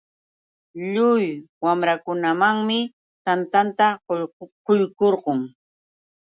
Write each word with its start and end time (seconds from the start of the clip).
Lliw 0.91 1.21
warmakunamanmi 1.63 2.79
tantata 3.25 3.87
quykurqun. 4.65 5.39